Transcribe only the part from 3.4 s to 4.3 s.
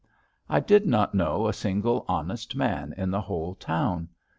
town.